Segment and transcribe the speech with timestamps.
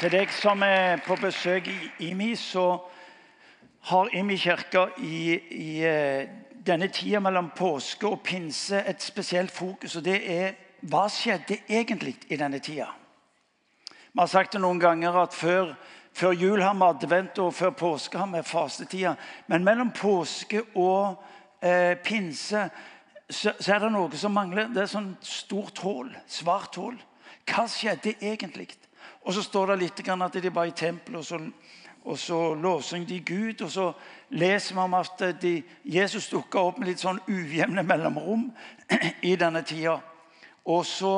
[0.00, 2.78] Til deg som er på besøk i IMI, så
[3.90, 6.30] har IMI kirka i, i eh,
[6.64, 9.98] denne tida mellom påske og pinse et spesielt fokus.
[10.00, 10.56] Og det er
[10.88, 12.88] hva skjedde egentlig i denne tida?
[13.92, 15.74] Vi har sagt det noen ganger at før,
[16.16, 19.18] før jul har vi advent, og før påske har vi fastetida.
[19.52, 21.20] Men mellom påske og
[21.60, 22.70] eh, pinse
[23.28, 24.72] så, så, er det noe som mangler.
[24.72, 26.08] Det er sånn stort hull.
[26.24, 26.96] Svart hull.
[27.44, 28.72] Hva skjedde egentlig?
[29.20, 31.40] Og så står det litt at de var i tempelet, og så,
[32.04, 33.62] og så lovsang de Gud.
[33.62, 33.92] Og så
[34.30, 38.48] leser vi om at de, Jesus dukka opp med litt sånn ujevne mellomrom
[39.30, 39.98] i denne tida.
[40.64, 41.14] Og så,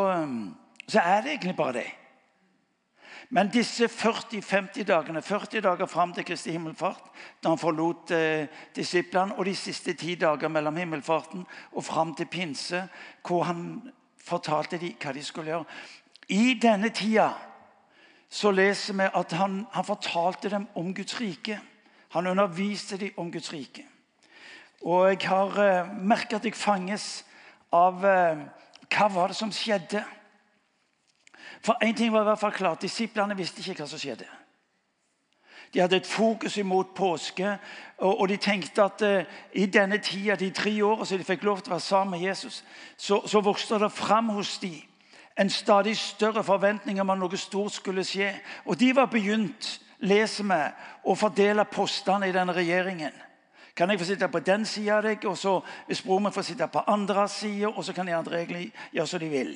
[0.86, 1.90] så er det egentlig bare det.
[3.32, 7.06] Men disse 40-50 dagene, 40 dager fram til Kristi himmelfart,
[7.40, 12.28] da han forlot eh, disiplene, og de siste ti dager mellom himmelfarten og fram til
[12.28, 12.82] pinse,
[13.24, 13.62] hvor han
[14.20, 15.64] fortalte dem hva de skulle gjøre
[16.28, 17.30] I denne tida
[18.32, 21.58] så leser vi at han, han fortalte dem om Guds rike.
[22.14, 23.84] Han underviste dem om Guds rike.
[24.80, 27.24] Og jeg har eh, merka at jeg fanges
[27.72, 28.40] av eh,
[28.88, 30.00] hva var det som skjedde.
[31.62, 32.82] For én ting var i hvert fall klart.
[32.82, 34.28] Disiplene visste ikke hva som skjedde.
[35.72, 37.52] De hadde et fokus imot påske,
[37.98, 39.28] og, og de tenkte at eh,
[39.60, 42.26] i denne tida, de tre årene som de fikk lov til å være sammen med
[42.28, 42.62] Jesus,
[42.96, 44.80] så, så vokste det fram hos dem
[45.36, 48.30] en stadig større forventning om at noe stort skulle skje.
[48.66, 50.62] Og de var begynt, leser vi,
[51.04, 53.14] å fordele postene i denne regjeringen.
[53.76, 55.58] Kan jeg få sitte på den sida av deg, og så
[55.88, 59.08] hvis broren min får sitte på andre sida, og så kan de andre egentlig gjøre
[59.08, 59.54] som de vil.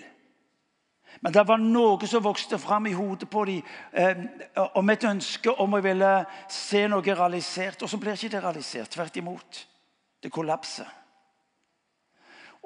[1.21, 4.19] Men det var noe som vokste fram i hodet på dem eh,
[4.77, 6.13] om et ønske om å ville
[6.53, 7.83] se noe realisert.
[7.83, 8.91] Og så blir ikke det realisert.
[8.93, 9.63] Tvert imot.
[10.23, 10.89] Det kollapser.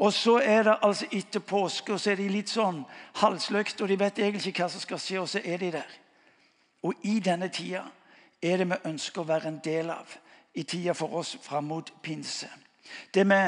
[0.00, 2.78] Og så er det altså etter påske, og så er de litt sånn
[3.20, 5.96] halsløkt, og de vet egentlig ikke hva som skal skje, og så er de der.
[6.82, 7.82] Og i denne tida
[8.42, 10.16] er det vi ønsker å være en del av
[10.56, 12.48] i tida for oss fram mot pinse.
[13.14, 13.40] Det vi,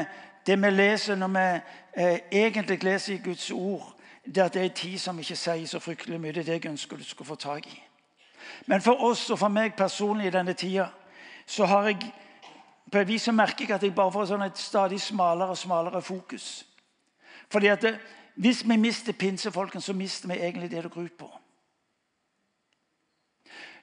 [0.45, 1.47] det vi leser når vi
[2.03, 3.89] eh, egentlig leser i Guds ord,
[4.25, 6.31] det er at det er en tid som ikke sier så fryktelig mye.
[6.31, 7.81] Det er det jeg ønsker du skal få tak i.
[8.65, 10.91] Men for oss og for meg personlig i denne tida
[11.47, 12.13] så har jeg
[12.93, 16.01] på et vis merker jeg at jeg bare får sånn et stadig smalere og smalere
[16.01, 16.65] fokus.
[17.49, 17.95] Fordi at det,
[18.35, 21.39] Hvis vi mister pinsefolken, så mister vi egentlig det det går ut på.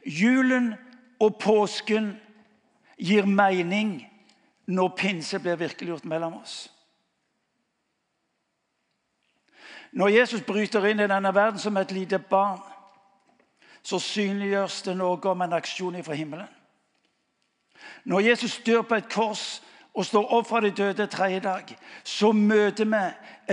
[0.07, 0.75] Julen
[1.21, 2.17] og påsken
[2.99, 4.09] gir mening
[4.67, 6.73] når pinse blir virkeliggjort mellom oss.
[9.93, 12.59] Når Jesus bryter inn i denne verden som et lite barn,
[13.83, 16.60] så synliggjøres det noe om en aksjon fra himmelen.
[18.05, 19.63] Når Jesus dør på et kors
[19.95, 21.73] og står opp fra de døde tredje dag,
[22.05, 23.01] så møter vi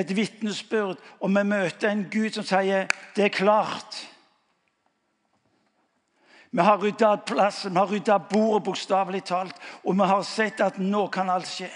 [0.02, 4.04] et vitnesbyrd, og vi møter en Gud som sier det er klart.
[6.52, 10.80] Vi har rydda plassen, vi har rydda bordet bokstavelig talt, og vi har sett at
[10.80, 11.72] nå kan alt skje.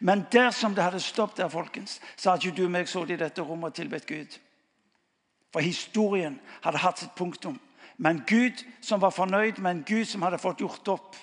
[0.00, 3.20] Men dersom det hadde stoppet der, folkens, så hadde ikke du og meg sittet i
[3.20, 4.38] dette rommet og tilbedt Gud.
[5.52, 7.58] For historien hadde hatt sitt punktum.
[8.00, 11.16] Men Gud som var fornøyd, med en Gud som hadde fått gjort opp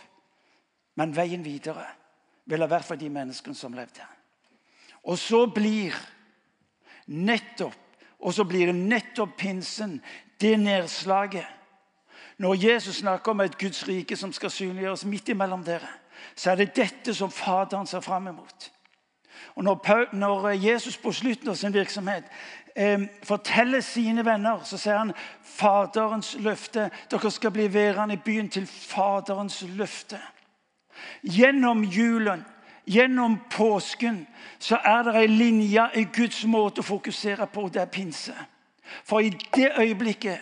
[0.98, 1.86] men veien videre
[2.48, 4.06] ville vært for de menneskene som levde.
[5.08, 5.96] Og så blir
[7.08, 7.88] nettopp
[8.20, 10.02] og så blir det nettopp pinsen,
[10.42, 11.46] det nedslaget.
[12.38, 15.90] Når Jesus snakker om et Guds rike som skal synliggjøres midt imellom dere,
[16.36, 18.72] så er det dette som Faderen ser fram imot.
[19.56, 22.24] Og når, når Jesus på slutten av sin virksomhet
[22.76, 26.90] eh, forteller sine venner, så sier han Faderens løfte.
[27.10, 30.22] Dere skal bli værende i byen til Faderens løfte.
[31.24, 32.46] Gjennom julen,
[32.86, 34.28] gjennom påsken,
[34.60, 37.68] så er det ei linje i Guds måte å fokusere på.
[37.70, 38.36] Det er pinse.
[39.04, 40.40] For i det øyeblikket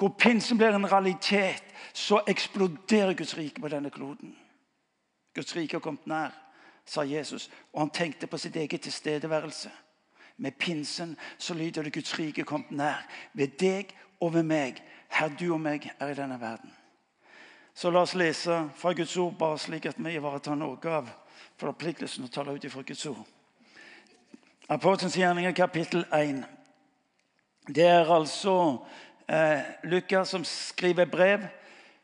[0.00, 4.36] hvor pinsen blir en realitet, så eksploderer Guds rike på denne kloden.
[5.34, 6.32] Guds rike har kommet nær,
[6.86, 9.70] sa Jesus, og han tenkte på sitt eget tilstedeværelse.
[10.36, 13.06] Med pinsen så lyder det Guds rike kommet nær.
[13.32, 16.72] Ved deg og ved meg, her du og meg er i denne verden.
[17.80, 21.06] Så la oss lese fra Guds ord, bare slik at vi ivaretar noe av
[21.56, 23.22] forpliktelsen å tale ut fra Guds ord.
[24.68, 26.42] Apostelens gjerninger, kapittel 1.
[27.72, 28.52] Det er altså
[29.24, 31.46] eh, Lukas som skriver brev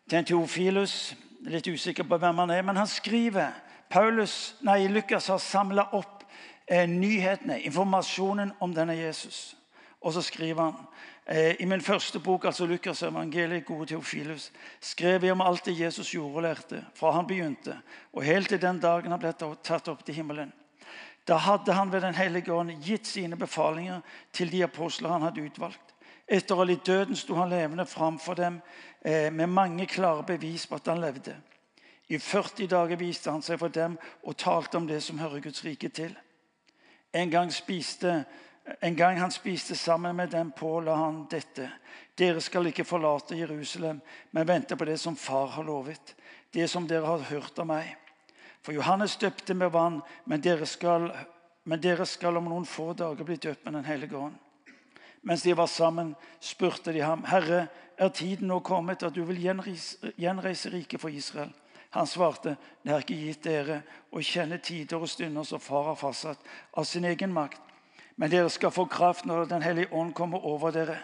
[0.09, 1.13] til en Teofilus.
[1.45, 3.53] Litt usikker på hvem han er, men han skriver.
[3.93, 6.25] Paulus, nei, Lukas har samla opp
[6.65, 9.59] eh, nyhetene, informasjonen om denne Jesus.
[10.01, 10.89] Og så skriver han
[11.27, 16.13] I min første bok, altså Lukas evangeliet, gode Theofilus, skrev jeg om alt det Jesus
[16.15, 17.75] gjorde og lærte, fra han begynte,
[18.13, 20.53] og helt til den dagen han ble tatt opp til himmelen.
[21.27, 24.01] Da hadde han ved Den hellige ånd gitt sine befalinger
[24.33, 25.95] til de apostler han hadde utvalgt.
[26.27, 28.61] Etter ha litt døden sto han levende framfor dem
[29.05, 31.37] eh, med mange klare bevis på at han levde.
[32.09, 35.65] I 40 dager viste han seg for dem og talte om det som hører Guds
[35.65, 36.15] rike til.
[37.15, 38.25] En gang, spiste,
[38.81, 41.69] en gang han spiste sammen med dem, påla han dette.
[42.19, 46.15] Dere skal ikke forlate Jerusalem, men vente på det som Far har lovet.
[46.51, 47.93] Det som dere har hørt av meg.
[48.63, 51.13] For Johannes døpte med vann, men dere skal,
[51.65, 54.35] men dere skal om noen få dager bli døpt med Den hellige ånd.
[55.23, 57.67] Mens de var sammen, spurte de ham, Herre,
[57.99, 61.53] er tiden nå kommet at du vil gjenreise, gjenreise riket for Israel?
[61.91, 63.81] Han svarte, det er ikke gitt dere
[64.13, 66.43] å kjenne tider og stunder som far har fastsatt
[66.77, 67.66] av sin egen makt.
[68.17, 70.99] Men dere skal få kraft når Den hellige ånd kommer over dere.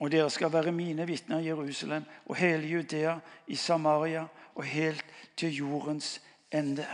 [0.00, 5.04] Og dere skal være mine vitner i Jerusalem og hele Judea, i Samaria og helt
[5.36, 6.20] til jordens
[6.52, 6.86] ende.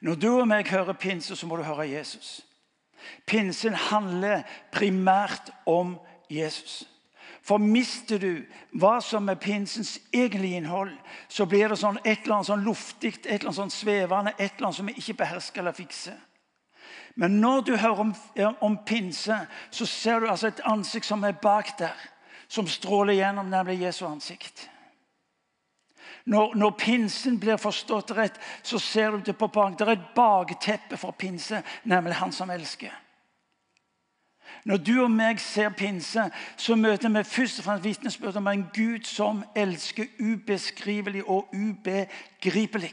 [0.00, 2.40] Når du og meg hører pinse, så må du høre Jesus.
[3.26, 4.42] Pinsen handler
[4.72, 5.98] primært om
[6.30, 6.88] Jesus.
[7.42, 8.42] For mister du
[8.78, 10.92] hva som er pinsens egentlige innhold,
[11.28, 14.52] så blir det sånn et eller annet sånn luftig, et eller annet sånn svevende, et
[14.54, 16.18] eller annet som vi ikke behersker eller fikser.
[17.14, 18.14] Men når du hører om,
[18.60, 19.36] om, pinse,
[19.70, 21.96] så ser du altså et ansikt som er bak der,
[22.48, 24.68] som stråler gjennom, nemlig Jesu ansikt.
[26.24, 29.78] Når, når, pinsen blir forstått rett, så ser du det på bak.
[29.78, 32.92] Det er et bakteppe for pinse, nemlig Han som elsker.
[34.64, 38.68] Når du og meg ser pinse, så møter vi først og fremst vitnesbyrd om en
[38.74, 42.92] Gud som elsker ubeskrivelig og ubegripelig.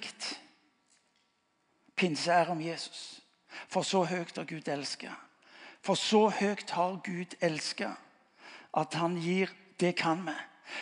[1.95, 3.18] Pinse er om Jesus.
[3.67, 5.13] For så høyt har Gud elsket.
[5.81, 7.95] For så høyt har Gud elsket
[8.77, 10.35] at han gir det kan vi.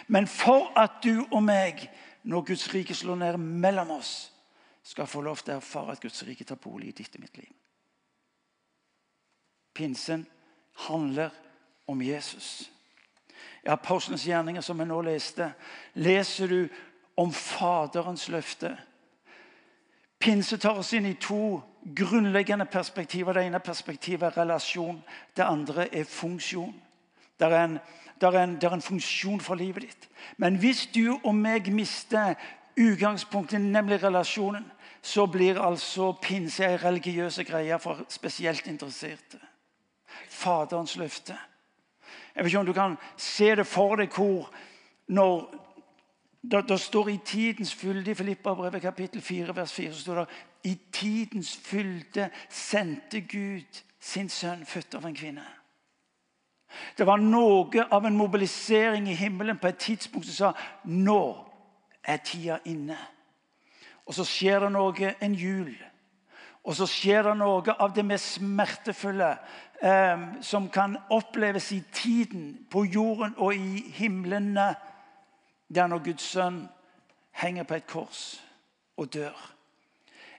[0.07, 1.87] Men for at du og meg,
[2.23, 4.31] når Guds rike slår ned mellom oss,
[4.83, 7.37] skal få lov til å erfare at Guds rike tar bolig i ditt og mitt
[7.37, 7.51] liv.
[9.75, 10.25] Pinsen
[10.87, 11.29] handler
[11.87, 12.69] om Jesus.
[13.65, 15.51] I Apostlenes gjerninger, som vi nå leste,
[15.93, 16.61] leser du
[17.19, 18.73] om Faderens løfte.
[20.19, 21.61] Pinse tar oss inn i to
[21.95, 23.33] grunnleggende perspektiver.
[23.33, 25.03] Det ene perspektivet er relasjon.
[25.35, 26.75] Det andre er funksjon.
[27.39, 27.79] Det er, en,
[28.21, 30.07] det, er en, det er en funksjon for livet ditt.
[30.37, 32.33] Men hvis du og meg mister
[32.77, 34.65] utgangspunktet, nemlig relasjonen,
[35.01, 39.37] så blir altså pinse ei religiøse greie for spesielt interesserte.
[40.29, 41.37] Faderens løfte.
[42.35, 44.49] Jeg vet ikke om du kan se det for deg hvor
[45.07, 45.47] når
[46.51, 50.27] det, det står i tidens fylde i Filippabrevet kapittel 4, vers 4 så står det
[50.63, 55.45] i tidens fylde sendte Gud sin sønn født av en kvinne.
[56.97, 61.21] Det var noe av en mobilisering i himmelen på et tidspunkt som sa nå
[62.03, 62.97] er tida inne.
[64.07, 65.73] Og så skjer det noe en jul.
[66.67, 69.29] Og så skjer det noe av det mest smertefulle
[69.81, 74.73] eh, som kan oppleves i tiden, på jorden og i himlene.
[75.67, 76.63] Det er når Guds sønn
[77.41, 78.23] henger på et kors
[78.97, 79.35] og dør.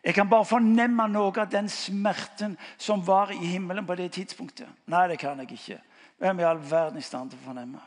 [0.05, 4.69] Jeg kan bare fornemme noe av den smerten som var i himmelen på det tidspunktet.
[4.87, 5.81] Nei, det kan jeg ikke.
[6.19, 7.83] Hvem i all verden i stand til å fornemme?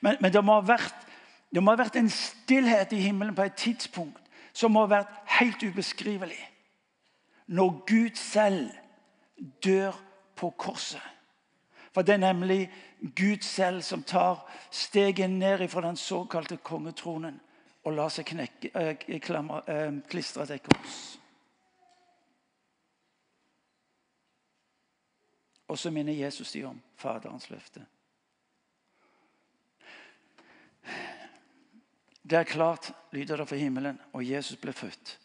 [0.00, 1.06] Men, men det, må vært,
[1.52, 4.20] det, må ha vært, en stillhet i himmelen på et tidspunkt
[4.54, 6.40] som må ha vært helt ubeskrivelig.
[7.46, 8.70] Når Gud selv
[9.64, 9.96] dør
[10.38, 11.13] på korset.
[11.94, 12.72] For det er nemlig
[13.16, 17.40] Gud selv som tar steget ned fra den såkalte kongetronen
[17.84, 21.18] og lar seg knekke, eh, eh, klistre til kors.
[25.68, 27.86] Og så minner Jesus dem om Faderens løfte.
[32.22, 35.18] Det er klart, lyder det fra himmelen, og Jesus ble født.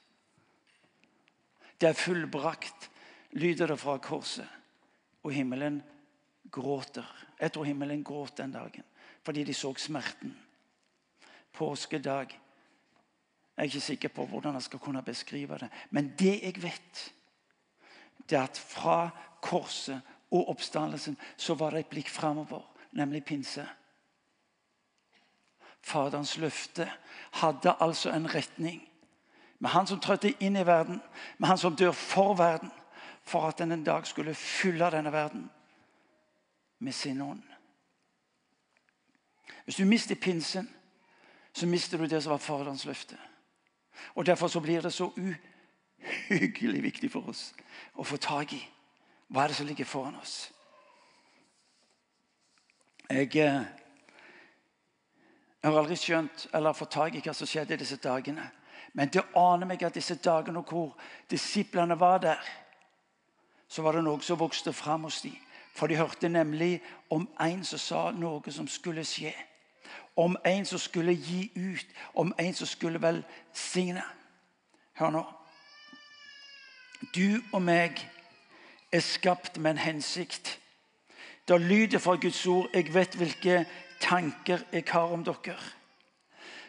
[1.82, 2.90] Det er fullbrakt,
[3.32, 4.48] lyder det fra korset
[5.24, 5.84] og himmelen
[6.52, 7.06] gråter.
[7.40, 8.84] Jeg tror himmelen gråt den dagen
[9.24, 10.38] fordi de så smerten.
[11.54, 12.30] Påskedag.
[13.58, 15.70] Jeg er ikke sikker på hvordan jeg skal kunne beskrive det.
[15.90, 17.14] Men det jeg vet,
[18.30, 19.10] det er at fra
[19.42, 20.02] korset
[20.32, 23.68] og oppstandelsen så var det et blikk framover, nemlig pinse.
[25.82, 26.92] Faderens løfte
[27.32, 28.90] hadde altså en retning.
[29.60, 31.02] Med han som trådte inn i verden,
[31.38, 32.72] med han som dør for verden
[33.24, 35.50] for at den en dag skulle fylle denne verden
[36.80, 37.44] med sin ånd.
[39.64, 40.70] Hvis du mister pinsen,
[41.54, 43.18] så mister du det som var Faderens løfte.
[44.16, 45.12] Og Derfor så blir det så
[46.30, 47.54] uhyggelig viktig for oss
[47.94, 48.62] å få tak i
[49.30, 50.52] hva er det som ligger foran oss.
[53.10, 53.62] Jeg, eh,
[55.62, 58.50] jeg har aldri skjønt eller fått tak i hva som skjedde disse dagene.
[58.94, 60.96] Men det aner meg at disse dagene hvor
[61.30, 62.50] disiplene var der
[63.70, 65.38] så var det noe som vokste fram hos dem.
[65.80, 69.32] For de hørte nemlig om en som sa noe som skulle skje.
[70.20, 71.86] Om en som skulle gi ut.
[72.20, 74.04] Om en som skulle velsigne.
[75.00, 75.22] Hør nå.
[77.16, 78.02] Du og meg
[78.92, 80.60] er skapt med en hensikt.
[81.48, 82.68] Det lyder fra Guds ord.
[82.74, 83.64] Jeg vet hvilke
[84.02, 85.56] tanker jeg har om dere.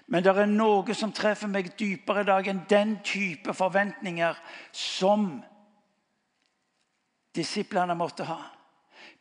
[0.07, 4.38] Men det er noe som treffer meg dypere i dag enn den type forventninger
[4.71, 5.43] som
[7.35, 8.40] disiplene måtte ha.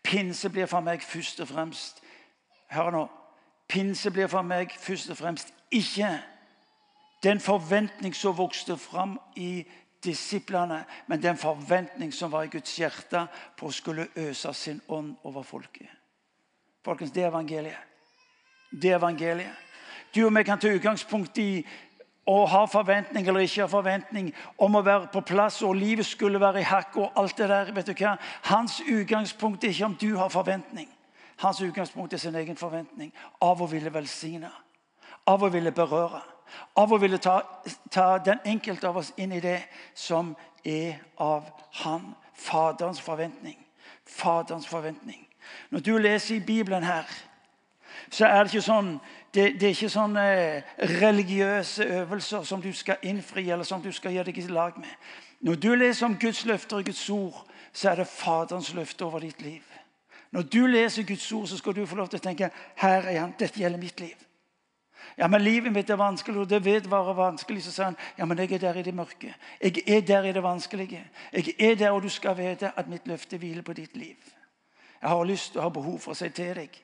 [0.04, 2.04] Pinse blir for meg først og fremst
[2.70, 3.08] Hør nå.
[3.68, 6.12] Pinse blir for meg først og fremst ikke
[7.24, 9.66] den forventning som vokste fram i
[10.04, 13.26] disiplene, men den forventning som var i Guds hjerte
[13.58, 15.90] på å skulle øse sin ånd over folket.
[16.86, 17.90] Folkens, det er evangeliet.
[18.72, 19.66] Det er evangeliet.
[20.16, 21.66] Du og vi kan ta utgangspunkt i
[22.30, 24.30] å ha forventning eller ikke ha forventning
[24.62, 27.72] om å være på plass, og livet skulle være i hakk og alt det der.
[27.74, 28.18] vet du hva?
[28.44, 30.90] Hans utgangspunkt er ikke om du har forventning.
[31.40, 34.52] Hans utgangspunkt er sin egen forventning av å ville velsigne,
[35.26, 36.22] av å ville berøre.
[36.76, 37.42] Av å ville ta,
[37.92, 39.60] ta den enkelte av oss inn i det
[39.94, 41.46] som er av
[41.84, 42.16] Han.
[42.34, 43.58] Faderens forventning.
[44.06, 45.28] Faderens forventning.
[45.70, 47.06] Når du leser i Bibelen her,
[48.10, 48.94] så er det ikke sånn
[49.34, 50.24] det, det, er ikke sånne
[51.02, 54.96] religiøse øvelser som du skal innfri eller som du skal gjøre deg i lag med.
[55.46, 59.20] Når du leser om Guds løfter og Guds ord, så er det Faderens løfte over
[59.20, 59.62] ditt liv.
[60.32, 62.50] Når du leser Guds ord, så skal du få lov til å tenke
[62.82, 64.18] her er han, dette gjelder mitt liv.
[65.18, 67.64] Ja, men Livet mitt er vanskelig, og det vedvarer vanskelig.
[67.64, 69.34] Så sa han ja, men jeg er der i det mørke.
[69.62, 71.06] Jeg er der i det vanskelige.
[71.34, 74.18] Jeg er der, og du skal vite at mitt løfte hviler på ditt liv.
[75.02, 76.82] Jeg har lyst og har behov for å si til deg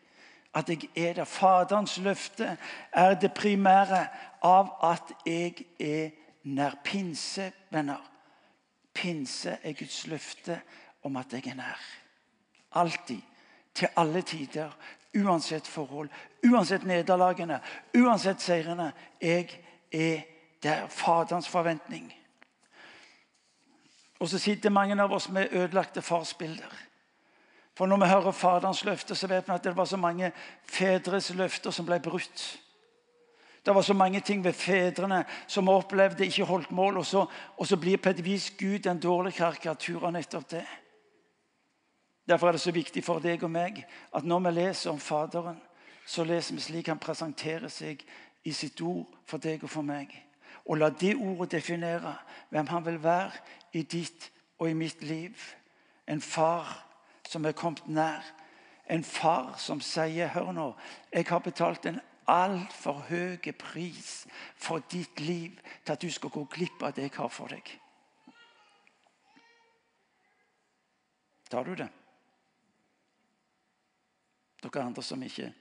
[0.56, 1.24] at jeg er der.
[1.24, 2.58] Faderens løfte
[2.92, 4.08] er det primære
[4.42, 6.10] av at jeg er
[6.44, 6.80] nær.
[6.84, 8.12] Pinse, venner.
[8.94, 10.62] Pinse er Guds løfte
[11.04, 11.82] om at jeg er nær.
[12.72, 13.22] Alltid.
[13.74, 14.72] Til alle tider.
[15.16, 16.10] Uansett forhold.
[16.44, 17.60] Uansett nederlagene.
[17.98, 18.94] Uansett seirene.
[19.22, 19.50] Jeg
[19.92, 20.22] er
[20.64, 20.88] der.
[20.88, 22.14] Faderens forventning.
[24.20, 26.72] Og så sitter mange av oss med ødelagte farsbilder.
[27.75, 30.32] For når vi hører Faderens løfte, så vet vi at det var så mange
[30.63, 32.46] fedres løfter som ble brutt.
[33.65, 36.98] Det var så mange ting ved fedrene som vi opplevde ikke holdt mål.
[36.98, 37.25] Og så,
[37.58, 40.65] og så blir på et vis Gud en dårlig karikatur av nettopp det.
[42.29, 45.58] Derfor er det så viktig for deg og meg at når vi leser om Faderen,
[46.05, 48.01] så leser vi slik han presenterer seg
[48.46, 50.13] i sitt ord for deg og for meg.
[50.65, 52.15] Og la det ordet definere
[52.50, 53.32] hvem han vil være
[53.74, 55.34] i ditt og i mitt liv.
[56.08, 56.70] En far
[57.27, 58.24] som er kommet nær.
[58.89, 60.67] En far som sier Hør nå,
[61.13, 66.46] jeg har betalt en altfor høy pris for ditt liv til at du skal gå
[66.53, 67.75] glipp av det jeg har for deg.
[71.50, 71.89] Tar du det?
[74.65, 75.53] Dere andre som ikke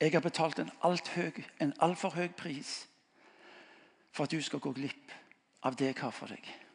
[0.00, 2.86] Jeg har betalt en altfor alt høy pris
[4.12, 5.12] for at du skal gå glipp
[5.62, 6.65] av det jeg har for deg.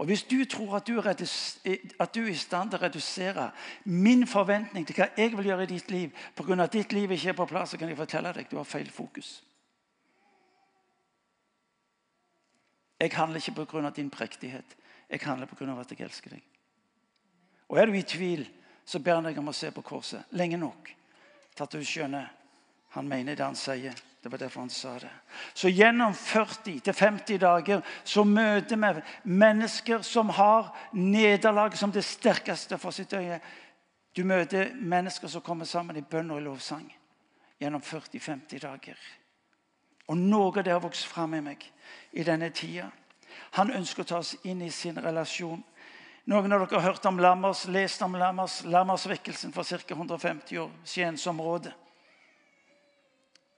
[0.00, 3.50] Og Hvis du tror at du, at du, er i stand til å redusere
[3.84, 6.56] min forventning til hva jeg vil gjøre i ditt liv pga.
[6.62, 8.88] at ditt liv ikke er på plass, så kan jeg fortelle deg du har feil
[8.90, 9.42] fokus.
[13.00, 13.90] Jeg handler ikke pga.
[13.90, 14.76] din prektighet.
[15.10, 15.80] Jeg handler pga.
[15.80, 16.42] at jeg elsker deg.
[17.68, 18.48] Og Er du i tvil,
[18.84, 20.94] så ber jeg deg om å se på korset lenge nok
[21.54, 22.32] til at du skjønner
[22.88, 23.94] han mener det han sier.
[24.22, 25.10] Det var derfor han sa det.
[25.54, 32.92] Så gjennom 40-50 dager så møter vi mennesker som har nederlag som det sterkeste for
[32.92, 33.40] sitt øye.
[34.16, 36.86] Du møter mennesker som kommer sammen i bønn og i lovsang
[37.60, 38.98] gjennom 40-50 dager.
[40.10, 41.64] Og noe av det har vokst fram i meg
[42.12, 42.90] i denne tida.
[43.56, 45.62] Han ønsker å ta oss inn i sin relasjon.
[46.28, 49.94] Noen av dere har hørt om Lammers, lest om Lammers, Lammersvekkelsen for ca.
[49.94, 50.74] 150 år.
[50.84, 51.72] Skiensområdet.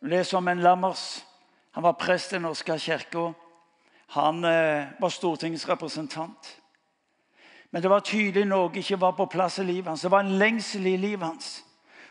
[0.02, 1.24] Leser om en Lammers.
[1.70, 3.32] Han var prest i Den norske kirka.
[4.06, 6.58] Han eh, var stortingsrepresentant.
[7.70, 10.02] Men det var tydelig noe ikke var på plass i livet hans.
[10.02, 11.64] Det var en lengsel i livet hans.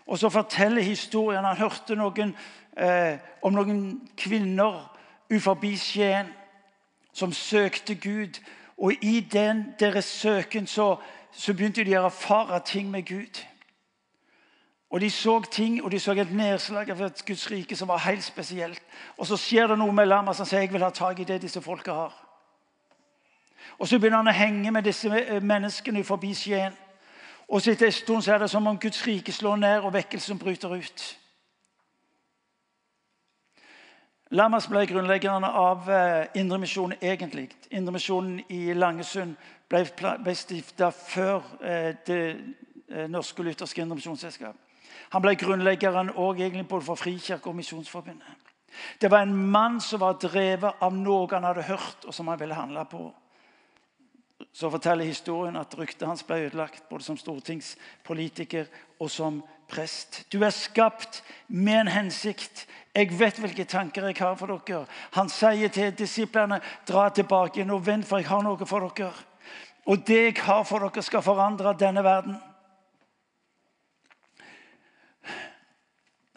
[0.07, 2.35] Og så forteller historien Han hørte noen,
[2.77, 4.97] eh, om noen kvinner
[5.29, 6.33] uforbi Skien
[7.13, 8.39] som søkte Gud.
[8.77, 10.95] Og i den deres søken så,
[11.31, 13.43] så begynte de å erfare ting med Gud.
[14.91, 17.97] Og De så ting, og de så et nedslag av et Guds rike som var
[17.97, 18.81] helt spesielt.
[19.17, 21.41] Og Så skjer det noe med lammet som sier jeg vil ha tak i det
[21.41, 22.13] disse folka har.
[23.79, 26.73] Og Så begynner han å henge med disse menneskene forbi Skien.
[27.47, 29.93] Og så etter en stund så er det som om Guds rike slår ned, og
[29.93, 31.17] vekkelsen bryter ut.
[34.31, 37.49] Lammas ble grunnleggeren av eh, Indremisjonen egentlig.
[37.71, 39.35] Indremisjonen i Langesund
[39.67, 39.81] ble,
[40.23, 44.55] ble stifta før eh, Det eh, norske lutherske indremisjonsselskap.
[45.09, 48.37] Han ble grunnleggeren egentlig både for Frikirke og Misjonsforbundet.
[49.01, 52.39] Det var en mann som var drevet av noe han hadde hørt, og som han
[52.39, 53.11] ville handle på.
[54.53, 58.67] Så forteller historien at ryktet hans ble ødelagt både som stortingspolitiker
[58.99, 59.41] og som
[59.71, 60.25] prest.
[60.33, 62.65] Du er skapt med en hensikt.
[62.95, 64.85] Jeg vet hvilke tanker jeg har for dere.
[65.15, 69.13] Han sier til disiplene, dra tilbake igjen og vent, for jeg har noe for dere.
[69.87, 72.35] Og det jeg har for dere, skal forandre denne verden.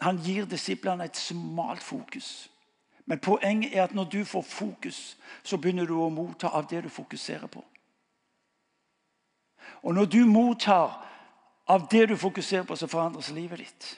[0.01, 2.49] Han gir disiplene et smalt fokus.
[3.05, 6.83] Men poenget er at når du får fokus, så begynner du å motta av det
[6.83, 7.63] du fokuserer på.
[9.83, 11.05] Og når du mottar
[11.67, 13.91] av det du fokuserer på, så forandres livet ditt.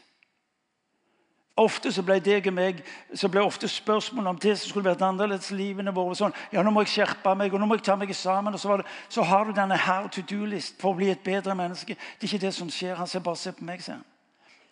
[1.58, 2.84] Ofte så ble deg og meg,
[3.18, 6.70] så ble ofte spørsmålet om det som skulle vært annerledes livene våre sånn, ja, nå
[6.72, 8.54] må jeg skjerpe meg, og nå må jeg ta meg sammen.
[8.54, 11.56] og Så, det, så har du denne her to do-list for å bli et bedre
[11.58, 11.96] menneske.
[11.96, 13.00] Det er ikke det som skjer.
[13.00, 14.06] Han ser bare se på meg, sier han.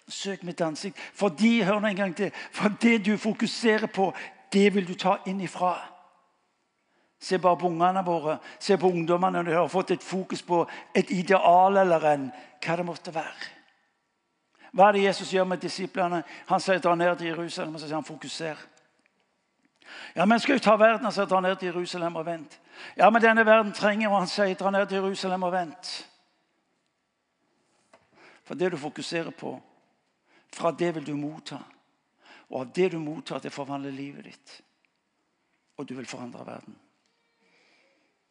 [0.07, 0.97] Søk mitt ansikt.
[1.13, 4.13] Fordi, hør nå en gang til, for det du fokuserer på,
[4.53, 5.75] det vil du ta inn ifra.
[7.19, 10.65] Se bare på ungene våre, se på ungdommene når de har fått et fokus på
[10.95, 12.31] et ideal eller en,
[12.61, 13.51] hva det måtte være.
[14.75, 16.21] Hva er det Jesus gjør med disiplene?
[16.51, 18.59] Han sier dra ned til Jerusalem og så sier han fokuser.
[20.15, 22.59] Ja, men skal jo ta verden, så dra ned til Jerusalem og vent.
[22.97, 25.93] Ja, men denne verden trenger, og han sier dra ned til Jerusalem og vent.
[28.43, 29.55] For det du fokuserer på,
[30.55, 31.59] fra det vil du motta.
[32.49, 34.57] Og av det du mottar, det forvandler livet ditt.
[35.77, 36.75] Og du vil forandre verden.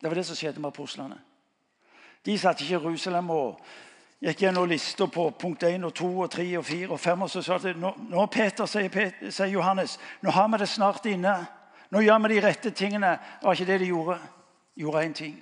[0.01, 1.19] Det var det som skjedde med apostlene.
[2.25, 3.61] De satt ikke i Jerusalem og
[4.25, 7.25] gikk gjennom lista på punkt 1 og 2 og 3 og 4 og 5.
[7.27, 10.71] Og så sa de nå, nå Peter, sier, Peter, sier Johannes, nå har vi det
[10.73, 11.35] snart inne.
[11.93, 13.17] Nå gjør vi de rette tingene.
[13.41, 14.19] Det var ikke det de gjorde.
[14.75, 15.37] De gjorde én ting.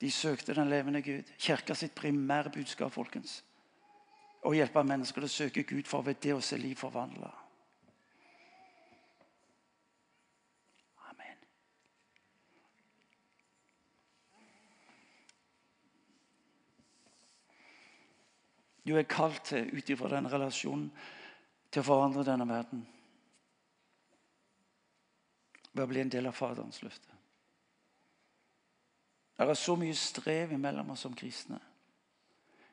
[0.00, 1.32] De søkte den levende Gud.
[1.38, 3.40] Kirka sitt primære budskap folkens.
[4.40, 7.30] Å hjelpe mennesker til å søke Gud for ved det å se liv forvandla.
[18.90, 20.88] Du er kalt til ut ifra den relasjonen
[21.70, 22.80] til å forandre denne verden.
[25.70, 27.18] Ved å bli en del av Faderens løfte.
[29.36, 31.60] Det er så mye strev imellom oss som kristne.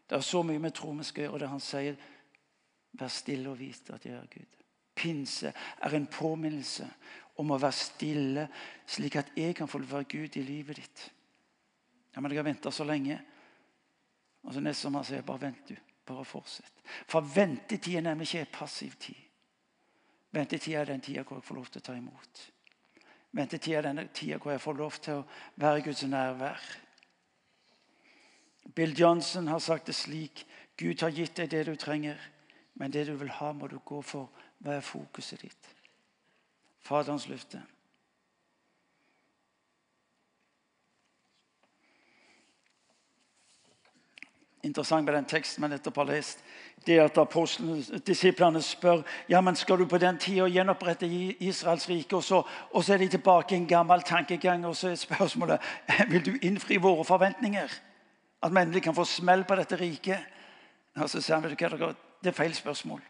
[0.07, 1.97] Det er så mye vi tror vi skal gjøre, og det han sier
[2.97, 4.53] Vær stille og vit at jeg er Gud.
[4.97, 6.87] Pinse er en påminnelse
[7.37, 8.47] om å være stille,
[8.89, 11.03] slik at jeg kan få være Gud i livet ditt.
[12.15, 13.19] Ja, men jeg har venta så lenge.
[14.47, 15.75] Og så neste han sier, bare vent, du.
[16.07, 16.81] Bare fortsett.
[17.05, 19.19] For ventetid er nemlig ikke passiv tid.
[20.33, 22.43] Ventetid er den tida hvor jeg får lov til å ta imot.
[23.37, 25.25] Ventetid er den tida hvor jeg får lov til å
[25.61, 26.67] være Guds nærvær.
[28.75, 30.45] Bill Johnson har sagt det slik
[30.77, 32.19] Gud har gitt deg det du trenger,
[32.77, 34.29] men det du vil ha, må du gå for.
[34.61, 35.73] Hva er fokuset ditt?
[36.85, 37.63] Faderens løfte.
[44.67, 46.43] interessant med den teksten vi nettopp har lest,
[46.85, 47.17] det at
[48.07, 51.07] disiplene spør ja, men skal du på den tida gjenopprette
[51.39, 52.15] Israels rike.
[52.15, 55.59] Og så, og så, er de tilbake i en gammel tankegang, og så er spørsmålet
[56.11, 57.73] vil du innfri våre forventninger.
[58.43, 60.33] At vi endelig kan få smell på dette riket.
[60.97, 63.01] Og så sier han det er feil spørsmål.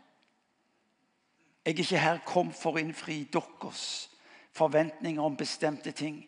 [1.66, 4.10] Jeg er ikke her kom for å innfri deres
[4.56, 6.22] forventninger om bestemte ting.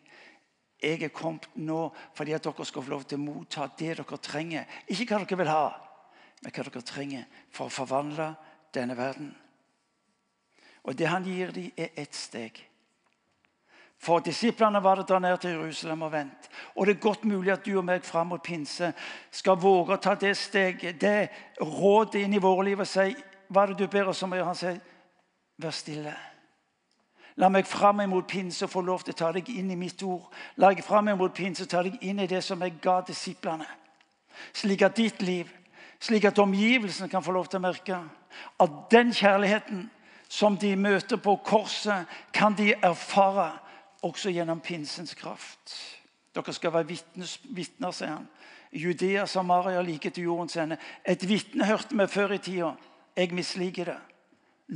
[0.80, 4.18] Jeg er kommet nå fordi at dere skal få lov til å motta det dere
[4.20, 4.66] trenger.
[4.88, 5.66] Ikke hva dere vil ha,
[6.40, 8.30] men hva dere trenger for å forvandle
[8.72, 9.34] denne verden.
[10.84, 12.56] Og det han gir dem, er ett steg.
[14.00, 16.48] For disiplene var det dra ned til Jerusalem og vente.
[16.76, 18.92] Og det er godt mulig at du og meg fram mot pinse
[19.30, 21.28] skal våge å ta det steget, det
[21.60, 23.12] rådet inn i våre liv og si
[23.50, 24.46] Hva er det du ber oss om å gjøre?
[24.46, 24.76] Han sier,
[25.58, 26.14] vær stille.
[27.36, 30.02] La meg fram imot pinse og få lov til å ta deg inn i mitt
[30.06, 30.28] ord.
[30.56, 33.66] La meg fram imot pinse og ta deg inn i det som jeg ga disiplene.
[34.54, 35.50] Slik at ditt liv,
[36.00, 37.98] slik at omgivelsene kan få lov til å merke
[38.64, 39.88] at den kjærligheten
[40.30, 43.50] som de møter på korset, kan de erfare
[44.02, 45.74] også gjennom pinsens kraft.
[46.34, 48.28] Dere skal være vitner, sier han.
[48.72, 50.78] Judea, Samaria, like til jordens ende.
[51.04, 52.74] Et vitne hørte vi før i tida.
[53.16, 53.98] Jeg misliker det.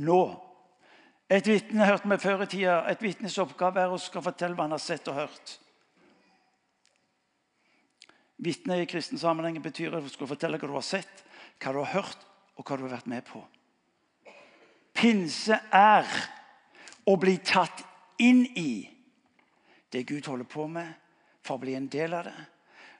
[0.03, 0.45] Nå
[1.29, 2.81] et vitne hørte vi før i tida.
[2.91, 5.55] Et vitnes oppgave er å skal fortelle hva han har sett og hørt.
[8.45, 11.23] Vitne i kristen sammenheng betyr at du skal fortelle hva du har sett,
[11.63, 13.41] hva du har hørt, og hva du har vært med på.
[14.95, 16.05] Pinse er
[17.09, 17.81] å bli tatt
[18.21, 18.85] inn i
[19.95, 20.91] det Gud holder på med,
[21.45, 22.35] for å bli en del av det.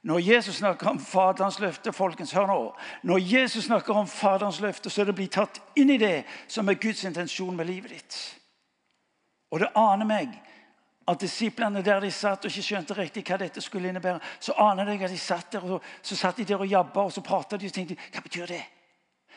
[0.05, 2.60] Når Jesus snakker om Faderens løfte, folkens, hør nå.
[3.10, 6.69] Når Jesus snakker om Faderens løfte, så er det blitt tatt inn i det som
[6.69, 8.19] er Guds intensjon med livet ditt.
[9.49, 10.36] Og det aner meg
[11.10, 14.93] at disiplene der de satt og ikke skjønte riktig hva dette skulle innebære, så aner
[14.93, 17.62] jeg at de satt der og så satt de der og jabba og så pratet
[17.62, 18.63] de og tenkte hva betyr det?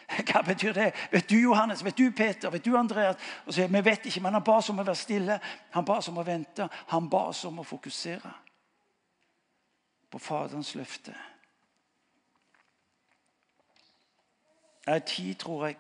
[0.28, 0.92] Hva betyr det?
[1.12, 1.84] Vet du, Johannes?
[1.84, 2.50] Vet du, Peter?
[2.50, 3.16] Vet du, Andreas?
[3.46, 5.40] Og så, Vi vet ikke, men han ba oss om å være stille.
[5.70, 6.68] Han ba oss om å vente.
[6.88, 8.32] Han ba oss om å fokusere
[10.10, 11.12] på Faderens løfte.
[14.84, 15.76] Det er tid, tror jeg,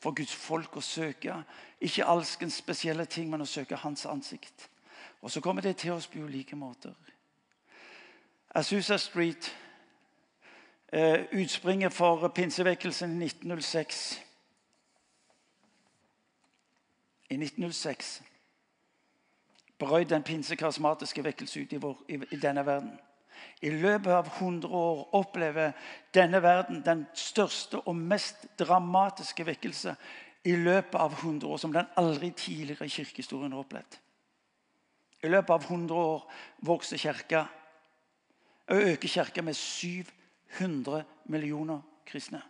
[0.00, 1.34] for Guds folk å søke.
[1.80, 4.70] Ikke alskens spesielle ting, men å søke Hans ansikt.
[5.20, 6.94] Og så kommer det til oss på ulike måter.
[8.54, 9.52] Azusa Street,
[11.32, 14.22] utspringet for pinsevekkelsen i 1906.
[17.30, 18.22] I 1906
[19.78, 22.96] brøt den pinsekarismatiske vekkelse ut i, vår, i, i denne verden.
[23.62, 25.72] I løpet av 100 år opplever
[26.14, 29.94] denne verden den største og mest dramatiske vekkelse
[30.44, 33.98] i løpet av 100 år som den aldri tidligere i kirkehistorien har opplevd.
[35.22, 36.26] I løpet av 100 år
[36.66, 37.44] vokser kirka
[38.68, 39.54] og øker kirka med
[40.50, 42.42] 700 millioner kristne.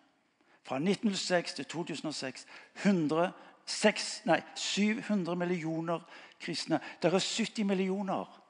[0.62, 2.46] Fra 1906 til 2006
[2.84, 3.32] 100,
[3.66, 6.04] 6, nei, 700 millioner
[6.40, 6.80] kristne.
[7.02, 8.40] Det er 70 millioner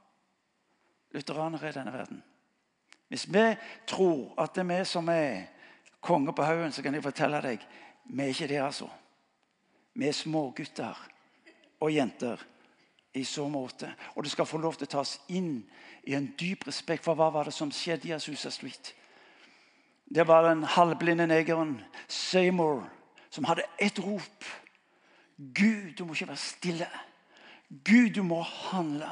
[1.14, 2.22] lutheranere i denne verden.
[3.08, 3.56] Hvis vi
[3.86, 5.46] tror at det er vi som er
[6.00, 7.64] konge på haugen, så kan jeg fortelle deg
[8.08, 8.88] vi er ikke det, altså.
[9.94, 11.08] Vi er smågutter
[11.80, 12.36] og -jenter
[13.14, 13.94] i så måte.
[14.14, 15.70] Og du skal få lov til å tas inn
[16.04, 18.94] i en dyp respekt for hva var det som skjedde i Asusa Street.
[20.14, 22.88] Det var den halvblinde negeren Seymour
[23.30, 24.44] som hadde ett rop.
[25.36, 26.88] Gud, du må ikke være stille.
[27.84, 29.08] Gud, du må handle.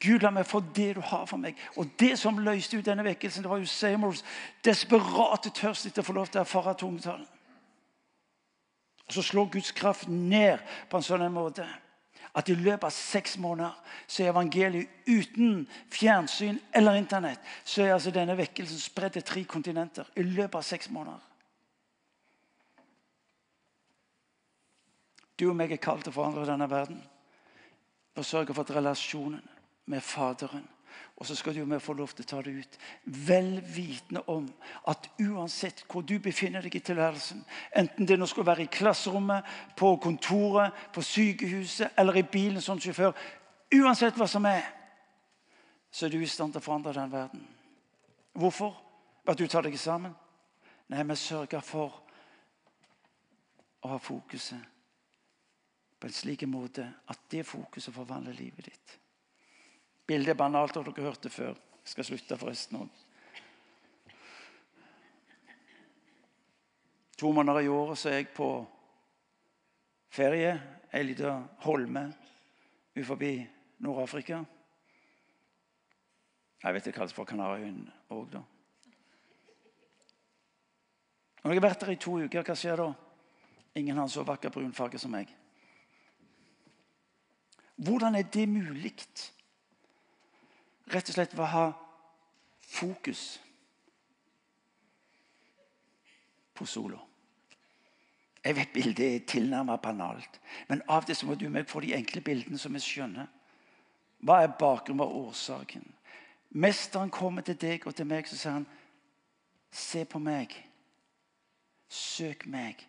[0.00, 1.58] Gud, la meg få det du har for meg.
[1.76, 4.22] Og Det som løste ut denne vekkelsen, det var jo Seymours
[4.64, 7.26] desperate tørst etter å få lov til å erfare tungetalen.
[9.08, 10.58] Og Så slår Guds kraft ned
[10.90, 11.66] på en sånn måte
[12.34, 17.94] at i løpet av seks måneder så er evangeliet uten fjernsyn eller Internett så er
[17.94, 21.18] altså denne vekkelsen spredt til tre kontinenter i løpet av seks måneder.
[25.40, 27.00] Du og meg er kalt til å forandre denne verden
[28.18, 29.42] og sørge for at relasjonen
[29.90, 30.66] med Faderen.
[31.20, 32.76] Og så skal du med få lov til å ta det ut.
[33.04, 34.46] Vel vitende om
[34.88, 37.42] at uansett hvor du befinner deg i tilværelsen,
[37.76, 39.44] enten det nå skal være i klasserommet,
[39.76, 43.12] på kontoret, på sykehuset eller i bilen som sjåfør
[43.70, 44.64] Uansett hva som er,
[45.94, 47.44] så er du i stand til å forandre den verden.
[48.34, 48.72] Hvorfor?
[49.28, 50.16] At du tar deg sammen?
[50.90, 52.00] Nei, vi sørger for
[53.84, 54.58] å ha fokuset
[56.00, 58.96] på en slik måte at det fokuset forvandler livet ditt.
[60.10, 61.54] Bildet er banalt, og dere hørte det før.
[61.54, 62.88] Jeg skal slutte forresten òg.
[67.20, 68.48] To måneder i året så er jeg på
[70.10, 70.56] ferie.
[70.90, 72.02] Ei lita holme
[72.96, 73.22] utenfor
[73.86, 74.42] Nord-Afrika.
[76.64, 78.42] Jeg vet det kalles for Kanariøyene òg, da.
[81.40, 82.92] Når jeg har vært der i to uker, hva skjer da?
[83.78, 85.30] Ingen har en så vakker brunfarge som meg.
[87.78, 88.96] Hvordan er det mulig?
[90.90, 91.66] Rett og slett ved å ha
[92.70, 93.38] fokus
[96.54, 96.98] på sola.
[98.44, 101.92] Jeg vet bildet er tilnærmet banalt, men av det så må du meg få de
[101.94, 103.28] enkle bildene som vi skjønner.
[104.24, 105.84] Hva er bakgrunnen, er årsaken?
[106.50, 108.66] Mesteren kommer til deg og til meg så sier han,
[109.70, 110.56] se på meg,
[111.88, 112.80] søk meg,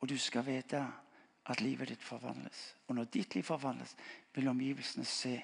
[0.00, 0.80] og du skal vite
[1.46, 2.72] at livet ditt forvandles.
[2.88, 3.94] Og når ditt liv forvandles,
[4.34, 5.36] vil omgivelsene se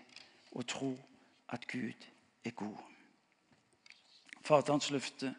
[0.52, 0.90] og tro
[1.52, 2.08] at Gud
[2.44, 2.76] er god.
[4.40, 5.34] Faderens løfte.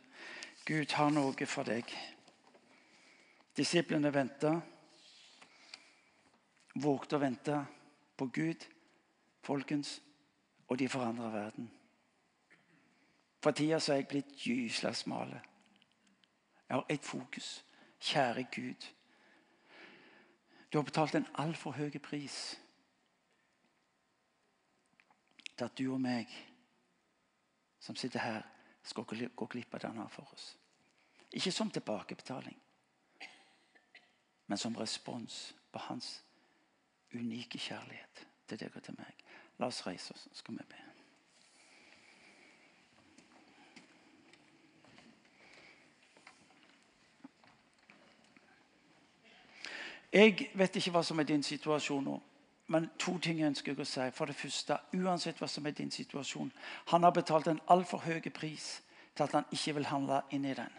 [0.65, 1.89] Gud har noe for deg.
[3.57, 4.53] Disiplene venta,
[6.75, 7.57] vågte å vente
[8.17, 8.65] på Gud,
[9.43, 9.99] folkens,
[10.69, 11.67] og de forandra verden.
[13.43, 15.41] For tida er jeg blitt gysla smale.
[16.69, 17.63] Jeg har ett fokus.
[17.99, 18.87] Kjære Gud.
[20.71, 22.62] Du har betalt en altfor høy pris
[25.57, 26.29] til at du og meg
[27.83, 28.43] som sitter her,
[28.83, 30.53] skal gå glipp av det han har for oss.
[31.31, 32.55] Ikke som tilbakebetaling,
[34.47, 36.23] men som respons på hans
[37.13, 39.23] unike kjærlighet til deg og til meg.
[39.59, 40.81] La oss reise oss, så skal vi be.
[50.13, 52.19] Jeg vet ikke hva som er din situasjon nå.
[52.67, 54.05] Men to ting ønsker jeg å si.
[54.15, 56.51] For det første, uansett hva som er din situasjon
[56.91, 58.81] Han har betalt en altfor høy pris
[59.15, 60.71] til at han ikke vil handle inn i den.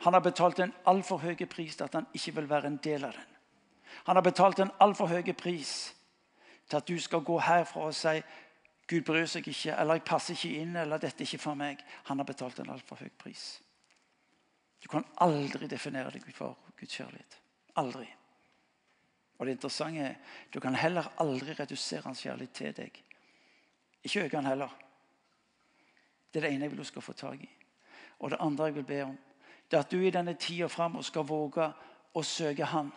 [0.00, 3.04] Han har betalt en altfor høy pris til at han ikke vil være en del
[3.04, 3.36] av den.
[4.06, 5.94] Han har betalt en altfor høy pris
[6.68, 8.20] til at du skal gå herfra og si
[8.86, 11.80] Gud bryr seg ikke, eller jeg passer ikke inn, eller dette er ikke for meg.
[12.06, 13.60] Han har betalt en altfor høy pris.
[14.82, 17.40] Du kan aldri definere deg for Guds kjærlighet.
[17.82, 18.06] Aldri.
[19.38, 20.14] Og det interessante er,
[20.54, 23.02] Du kan heller aldri redusere hans kjærlighet til deg.
[24.04, 24.68] Ikke øke han heller.
[26.32, 27.50] Det er det ene jeg vil du skal få tak i.
[28.18, 29.18] Og det andre jeg vil be om,
[29.70, 31.72] det er at du i denne tida framover skal våge
[32.14, 32.92] å søke Han,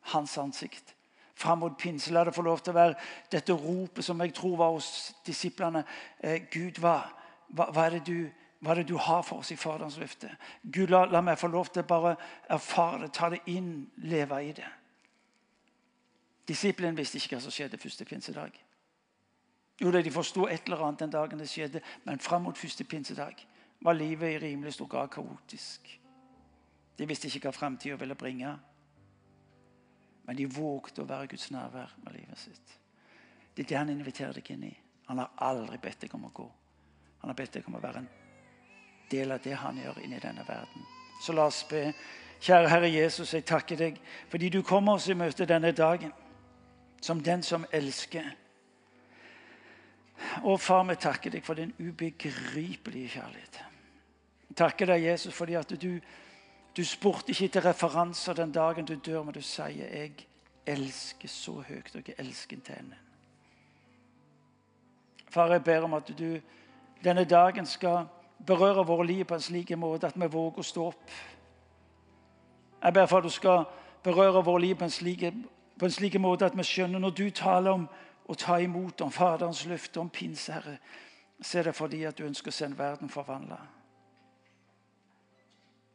[0.00, 0.94] Hans ansikt.
[1.34, 2.12] Fram mot pinse.
[2.12, 2.94] La det få lov til å være
[3.30, 5.84] dette ropet som jeg tror var hos disiplene.
[6.20, 7.00] Eh, Gud, hva,
[7.48, 8.30] hva, hva, er det du,
[8.62, 10.30] hva er det du har for oss i Faderens løfte?
[10.62, 12.14] Gud, la, la meg få lov til å bare
[12.48, 14.70] erfare det, ta det inn, leve i det.
[16.48, 18.54] Disiplene visste ikke hva som skjedde første pinsedag.
[19.80, 23.46] Jo, De forsto et eller annet den dagen det skjedde, men fram mot første pinsedag
[23.80, 26.00] var livet i rimelig stor grad kaotisk.
[26.98, 28.56] De visste ikke hva framtida ville bringe.
[30.24, 32.78] Men de vågte å være Guds nærvær med livet sitt.
[33.54, 34.76] Det er det han inviterer deg inn i.
[35.06, 36.46] Han har aldri bedt deg om å gå.
[37.20, 38.08] Han har bedt deg om å være en
[39.10, 40.86] del av det han gjør inni denne verden.
[41.22, 41.92] Så la oss be.
[42.40, 46.12] Kjære Herre Jesus, jeg takker deg fordi du kommer oss i møte denne dagen
[47.00, 48.24] som den som elsker.
[50.42, 53.60] Og far, vi takker deg for din ubegripelige kjærlighet.
[54.56, 55.98] Takker deg, Jesus, fordi at du,
[56.76, 60.12] du spurte ikke etter referanser den dagen du dør, men du sier 'Jeg
[60.66, 62.96] elsker så høyt, og jeg elsker til henne'.
[65.28, 66.40] Far, jeg ber om at du
[67.04, 68.06] denne dagen skal
[68.46, 71.10] berøre våre liv på en slik måte at vi våger å stå opp.
[72.82, 73.64] Jeg ber for at du skal
[74.02, 75.22] berøre våre liv på en slik
[75.78, 77.88] på en slik måte at vi skjønner når du taler om
[78.26, 80.78] å ta imot, om Faderens løfte, om pinse, Herre,
[81.42, 83.58] så er det fordi at du ønsker å sende verden forvandla.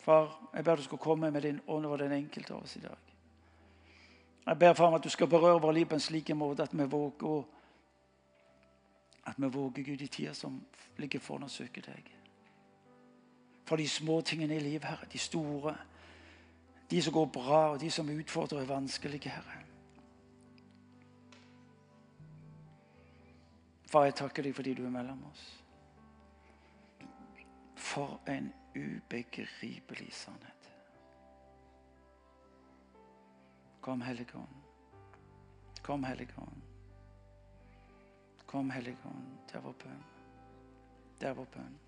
[0.02, 2.84] Far, jeg ber du skal komme med din ånd over den enkelte av oss i
[2.84, 3.10] dag.
[4.46, 6.86] Jeg ber far at du skal berøre vårt liv på en slik måte at vi
[6.90, 7.44] våger
[9.24, 10.62] at vi våger, Gud, i tida som
[10.98, 12.08] ligger foran oss, søke deg.
[13.70, 15.76] For de små tingene i livet, Herre, de store,
[16.90, 19.61] de som går bra, og de som utfordrer, er vanskelige, Herre.
[23.92, 25.44] Far, jeg takker deg fordi du er mellom oss.
[27.76, 30.70] For en ubegripelig sannhet.
[33.84, 34.62] Kom, Helligånd.
[35.84, 36.64] Kom, Helligånd.
[38.46, 39.28] Kom, Helligånd.
[39.50, 40.04] Det er vår bønn.
[41.20, 41.80] Det er vår bønn.